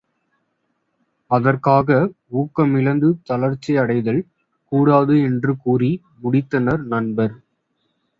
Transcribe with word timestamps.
அதற்காக 1.31 1.97
ஊக்கமிழந்து 2.33 3.09
தளர்ச்சி 3.23 3.77
அடைதல் 3.77 4.21
கூடாது 4.71 5.21
என்று 5.21 5.53
கூறி 5.57 5.91
முடித்தனர் 6.23 6.83
நண்பர். 6.85 7.35